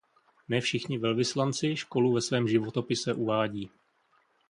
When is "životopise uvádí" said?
2.47-3.69